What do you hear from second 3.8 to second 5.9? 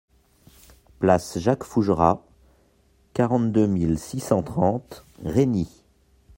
six cent trente Régny